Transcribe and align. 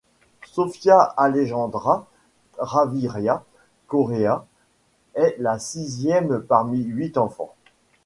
Sofia 0.47 0.97
Alejandra 1.15 2.07
Gaviria 2.57 3.43
Correa, 3.85 4.47
est 5.13 5.35
la 5.37 5.59
sixième 5.59 6.39
parmi 6.39 6.81
huit 6.81 7.19
enfants. 7.19 7.53